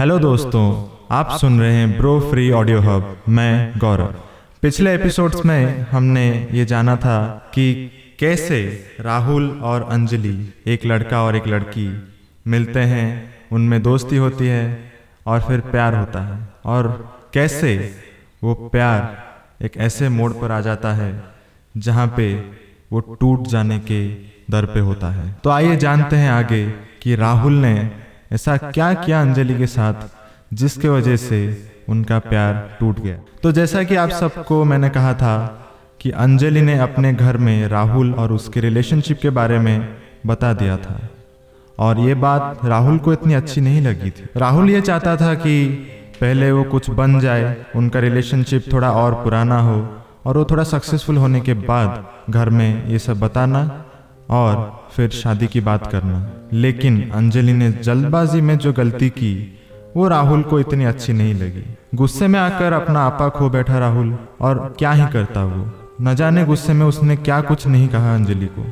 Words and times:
Hello 0.00 0.18
दोस्तों 0.18 0.64
आप 1.10 1.30
सुन 1.40 1.60
रहे 1.60 1.72
हैं 1.72 1.98
ब्रो 1.98 2.20
फ्री 2.20 2.50
ऑडियो 2.50 2.80
हब। 2.80 3.22
मैं 3.28 3.72
गौरव। 3.78 4.14
पिछले 4.62 4.94
एपिसोड्स 4.94 5.44
में 5.46 5.86
हमने 5.90 6.48
ये 6.52 6.64
जाना 6.64 6.96
था 6.96 7.50
कि 7.54 7.90
कैसे 8.20 8.60
राहुल 9.00 9.50
और 9.62 9.82
अंजलि 9.82 10.54
एक 10.66 10.86
लड़का 10.86 11.22
और 11.22 11.36
एक 11.36 11.46
लड़की 11.46 12.08
मिलते 12.46 12.80
हैं 12.80 13.34
उनमें 13.52 13.82
दोस्ती 13.82 14.16
होती 14.16 14.46
है 14.46 14.92
और 15.26 15.40
फिर 15.40 15.60
प्यार 15.60 15.94
होता 15.94 16.20
है। 16.20 16.48
और 16.64 17.14
कैसे 17.34 17.94
वो 18.44 18.54
प्यार 18.54 19.16
एक 19.64 19.76
ऐसे 19.76 20.08
मोड़ 20.08 20.32
पर 20.32 20.52
आ 20.52 20.60
जाता 20.60 20.92
है 20.92 21.24
जहाँ 21.76 22.14
पे 22.16 22.34
वो 22.92 23.00
टूट 23.00 23.46
जाने 23.46 23.78
के 23.78 24.08
दर 24.50 24.64
पे 24.64 24.80
होता 24.80 25.10
है। 25.10 25.36
तो 25.44 25.50
आइए 25.50 25.76
जानते 25.76 26.16
हैं 26.16 26.30
आगे 26.30 26.70
कि 27.02 27.14
राहुल 27.14 27.52
ने 27.52 28.09
ऐसा 28.32 28.56
क्या 28.56 28.94
किया 28.94 29.20
अंजलि 29.20 29.54
के 29.54 29.66
साथ, 29.66 29.94
जिसके 30.54 30.88
वजह 30.88 31.16
से 31.16 31.70
उनका 31.88 32.18
प्यार 32.18 32.76
टूट 32.80 33.00
गया? 33.00 33.18
तो 33.42 33.52
जैसा 33.52 33.82
कि 33.82 33.94
आप 33.94 34.10
सबको 34.10 34.64
मैंने 34.64 34.88
कहा 34.88 35.14
था 35.14 35.66
कि 36.00 36.10
अंजलि 36.10 36.62
ने 36.62 36.78
अपने 36.78 37.12
घर 37.14 37.36
में 37.36 37.68
राहुल 37.68 38.12
और 38.14 38.32
उसके 38.32 38.60
रिलेशनशिप 38.60 39.18
के 39.22 39.30
बारे 39.30 39.58
में 39.58 39.96
बता 40.26 40.52
दिया 40.52 40.76
था। 40.76 41.00
और 41.78 41.98
ये 41.98 42.14
बात 42.14 42.64
राहुल 42.64 42.98
को 42.98 43.12
इतनी 43.12 43.34
अच्छी 43.34 43.60
नहीं 43.60 43.80
लगी 43.80 44.10
थी। 44.10 44.28
राहुल 44.36 44.70
ये 44.70 44.80
चाहता 44.80 45.16
था 45.16 45.34
कि 45.34 45.66
पहले 46.20 46.52
वो 46.52 46.64
कुछ 46.64 46.90
बन 46.90 47.20
जाए, 47.20 47.56
उनका 47.76 48.00
रिलेशनशिप 48.00 48.64
थोड़ा 48.72 48.90
और 48.90 49.14
पुराना 49.14 49.60
हो, 49.60 49.88
और 50.26 50.38
वो 50.38 50.44
थोड़ा 50.44 50.64
सक्सेसफुल 50.64 51.16
होने 51.16 51.40
के 51.40 51.54
बाद 51.54 52.06
घर 52.30 52.50
में 52.50 52.86
ये 52.86 52.98
सब 52.98 53.20
बताना 53.20 53.84
और 54.30 54.84
फिर 54.92 55.08
शादी 55.10 55.46
की 55.46 55.60
बात 55.60 55.86
करना। 55.86 56.30
लेकिन 56.52 57.10
अंजलि 57.10 57.52
ने 57.52 57.72
जल्दबाजी 57.72 58.40
में 58.40 58.58
जो 58.58 58.72
गलती 58.72 59.08
की, 59.10 59.58
वो 59.96 60.08
राहुल 60.08 60.42
को 60.42 60.60
इतनी 60.60 60.84
अच्छी 60.84 61.12
नहीं 61.12 61.34
लगी। 61.34 61.76
गुस्से 61.94 62.28
में 62.28 62.40
आकर 62.40 62.72
अपना 62.72 63.00
आपा 63.00 63.28
खो 63.28 63.48
बैठा 63.50 63.78
राहुल, 63.78 64.18
और 64.40 64.74
क्या 64.78 64.92
ही 64.92 65.06
करता 65.12 65.44
वो? 65.44 65.70
न 66.02 66.14
जाने 66.14 66.44
गुस्से 66.44 66.72
में 66.72 66.86
उसने 66.86 67.16
क्या 67.16 67.40
कुछ 67.40 67.66
नहीं 67.66 67.88
कहा 67.88 68.14
अंजलि 68.14 68.46
को। 68.46 68.66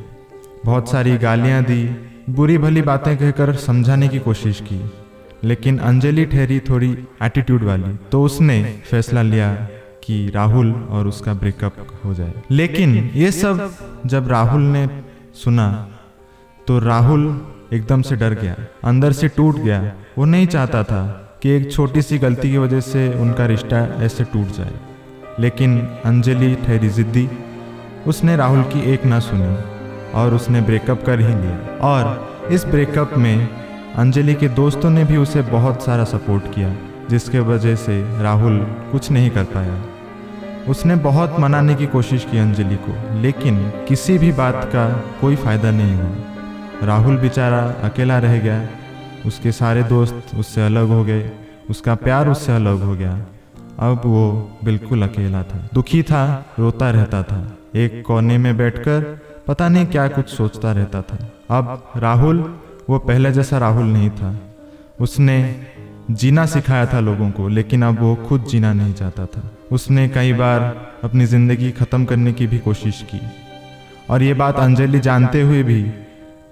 बहुत 0.65 0.91
सारी 0.91 1.17
गालियाँ 1.17 1.63
दी, 1.63 1.95
बुरी 2.29 2.57
भली 2.57 2.81
बातें 2.81 3.17
कहकर 3.17 3.55
समझाने 3.55 4.07
की 4.07 4.19
कोशिश 4.19 4.61
की। 4.61 4.91
लेकिन 5.43 5.77
अंजलि 5.77 6.25
ठहरी 6.25 6.59
थोड़ी 6.59 6.91
एटीट्यूड 7.23 7.63
वाली 7.63 7.97
तो 8.11 8.23
उसने 8.23 8.79
फैसला 8.85 9.21
लिया 9.21 9.53
कि 10.03 10.29
राहुल 10.29 10.71
और 10.89 11.07
उसका 11.07 11.33
ब्रेकअप 11.33 11.75
हो 12.05 12.13
जाए। 12.13 12.33
लेकिन 12.51 13.11
ये 13.15 13.31
सब 13.31 13.71
जब 14.05 14.27
राहुल 14.27 14.61
ने 14.61 14.87
सुना। 15.33 15.87
तो 16.67 16.79
राहुल 16.79 17.47
एकदम 17.73 18.01
से 18.01 18.15
डर 18.15 18.33
गया। 18.33 18.55
अंदर 18.83 19.11
से 19.11 19.27
टूट 19.27 19.55
गया। 19.55 19.93
वो 20.17 20.25
नहीं 20.25 20.47
चाहता 20.47 20.83
था 20.83 21.07
कि 21.43 21.49
एक 21.49 21.71
छोटी 21.71 22.01
सी 22.01 22.17
गलती 22.17 22.51
की 22.51 22.57
वजह 22.57 22.79
से 22.79 23.13
उनका 23.13 23.45
रिश्ता 23.45 23.77
ऐसे 23.77 24.23
टूट 24.23 24.47
जाए। 24.47 24.71
लेकिन 25.39 25.79
अंजलि, 25.81 26.55
ठहरी 26.55 26.89
जिद्दी, 26.89 27.29
उसने 28.07 28.35
राहुल 28.35 28.63
की 28.63 28.91
एक 28.93 29.05
ना 29.05 29.19
सुनी 29.19 29.57
और 30.11 30.33
उसने 30.33 30.61
ब्रेकअप 30.61 31.03
कर 31.05 31.19
ही 31.19 31.27
लिया। 31.27 31.77
और 31.81 32.29
इस 32.51 32.65
ब्रेकअप 32.65 33.17
में 33.17 33.49
अंजलि 33.95 34.33
के 34.33 34.47
दोस्तों 34.49 34.89
ने 34.89 35.05
भी 35.05 35.17
उसे 35.17 35.41
बहुत 35.41 35.83
सारा 35.83 36.03
सपोर्ट 36.03 36.43
किया, 36.55 36.75
जिसके 37.09 37.39
वजह 37.39 37.75
से 37.75 38.23
राहुल 38.23 38.57
कुछ 38.91 39.11
नहीं 39.11 39.29
कर 39.29 39.43
पाया। 39.43 39.83
उसने 40.67 40.95
बहुत 40.95 41.39
मनाने 41.39 41.75
की 41.75 41.85
कोशिश 41.85 42.27
की 42.31 42.37
अंजलि 42.37 42.75
को, 42.75 43.21
लेकिन 43.21 43.69
किसी 43.69 44.17
भी 44.17 44.31
बात 44.31 44.65
का 44.65 45.03
कोई 45.21 45.35
फ़ायदा 45.35 45.71
नहीं 45.71 45.95
हुआ। 45.95 46.15
राहुल 46.83 47.17
बेचारा 47.17 47.73
अकेला 47.83 48.19
रह 48.19 48.39
गया। 48.39 48.67
उसके 49.25 49.51
सारे 49.51 49.83
दोस्त 49.83 50.23
उससे 50.37 50.65
अलग 50.65 50.87
हो 50.87 51.03
गए। 51.03 51.31
उसका 51.69 51.95
प्यार 51.95 52.29
उससे 52.29 52.55
अलग 52.55 52.81
हो 52.81 52.95
गया। 52.95 53.25
अब 53.79 54.01
वो 54.05 54.51
बिल्कुल 54.63 55.03
अकेला 55.03 55.43
था। 55.43 55.69
दुखी 55.73 56.03
था, 56.03 56.45
रोता 56.59 56.89
रहता 56.89 57.23
था। 57.23 57.57
एक 57.75 58.03
कोने 58.07 58.37
में 58.37 58.57
बैठकर 58.57 59.21
पता 59.47 59.69
नहीं 59.69 59.85
क्या 59.85 60.07
कुछ 60.07 60.29
सोचता 60.29 60.71
रहता 60.71 61.01
था। 61.01 61.31
अब 61.49 61.91
राहुल, 61.95 62.59
वो 62.89 62.99
पहले 62.99 63.31
जैसा 63.31 63.57
राहुल 63.57 63.85
नहीं 63.85 64.09
था। 64.09 64.35
उसने 65.01 65.61
जीना 66.09 66.45
सिखाया 66.45 66.85
था 66.85 66.99
लोगों 66.99 67.29
को, 67.31 67.47
लेकिन 67.47 67.83
अब 67.83 67.99
वो 67.99 68.15
खुद 68.27 68.45
जीना 68.45 68.73
नहीं 68.73 68.93
चाहता 68.93 69.25
था। 69.25 69.41
उसने 69.71 70.07
कई 70.09 70.33
बार 70.33 70.61
अपनी 71.03 71.25
ज़िंदगी 71.25 71.69
ख़त्म 71.71 72.05
करने 72.05 72.33
की 72.33 72.47
भी 72.47 72.57
कोशिश 72.59 73.01
की। 73.11 73.19
और 74.09 74.23
ये 74.23 74.33
बात 74.33 74.59
अंजलि 74.59 74.99
जानते 74.99 75.41
हुए 75.41 75.61
भी 75.63 75.91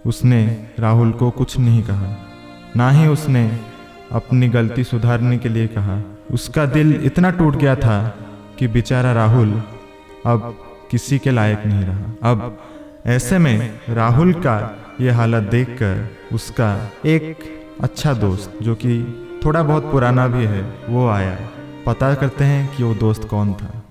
उसने 0.06 0.46
राहुल 0.80 1.12
को 1.12 1.30
कुछ 1.32 1.58
नहीं 1.60 1.82
कहा। 1.84 2.16
ना 2.76 2.90
ही 2.92 3.08
उसने 3.08 3.50
अपनी 4.12 4.50
गलती 4.50 4.84
सुधारने 4.84 5.38
के 5.38 5.50
लिए 5.50 5.68
कहा। 5.68 6.02
उसका 6.32 6.66
दिल 6.68 6.94
इतना 7.06 7.30
टूट 7.32 7.56
गया 7.56 7.76
था 7.76 8.00
कि 8.60 8.68
बेचारा 8.68 9.12
राहुल 9.14 9.62
अब 10.26 10.56
किसी 10.92 11.20
के 11.20 11.32
लायक 11.32 11.66
नहीं 11.66 11.86
रहा। 11.86 12.32
अब 12.32 12.58
ऐसे 13.06 13.38
में 13.38 13.80
राहुल 13.90 14.34
का 14.36 14.58
ये 15.02 15.12
हालत 15.12 15.50
देखकर 15.52 16.10
उसका 16.34 16.76
एक 17.06 17.54
अच्छा 17.82 18.14
दोस्त, 18.16 18.58
जो 18.62 18.76
कि 18.76 19.27
थोड़ा 19.46 19.64
बहुत 19.64 19.92
पुराना 19.92 20.28
भी 20.28 20.46
है, 20.46 20.76
वो 20.90 21.10
आया। 21.10 21.38
पता 21.86 22.16
करते 22.16 22.44
हैं 22.44 22.76
कि 22.76 22.84
वो 22.84 22.94
दोस्त 22.94 23.28
कौन 23.28 23.54
था। 23.54 23.84